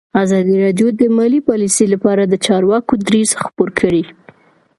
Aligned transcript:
ازادي 0.23 0.55
راډیو 0.63 0.87
د 0.99 1.01
مالي 1.17 1.39
پالیسي 1.49 1.85
لپاره 1.93 2.21
د 2.25 2.33
چارواکو 2.45 2.93
دریځ 3.07 3.29
خپور 3.43 3.69
کړی. 3.79 4.03